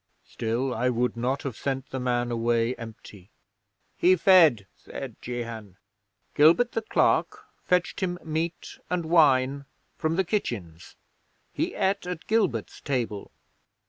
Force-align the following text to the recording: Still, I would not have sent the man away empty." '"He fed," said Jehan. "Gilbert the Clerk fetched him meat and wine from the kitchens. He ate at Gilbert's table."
Still, 0.25 0.73
I 0.73 0.89
would 0.89 1.15
not 1.15 1.43
have 1.43 1.55
sent 1.55 1.91
the 1.91 1.99
man 1.99 2.31
away 2.31 2.73
empty." 2.73 3.29
'"He 3.97 4.15
fed," 4.15 4.65
said 4.75 5.15
Jehan. 5.21 5.77
"Gilbert 6.33 6.71
the 6.71 6.81
Clerk 6.81 7.45
fetched 7.63 7.99
him 7.99 8.17
meat 8.23 8.79
and 8.89 9.05
wine 9.05 9.65
from 9.97 10.15
the 10.15 10.23
kitchens. 10.25 10.95
He 11.53 11.75
ate 11.75 12.07
at 12.07 12.25
Gilbert's 12.25 12.81
table." 12.81 13.31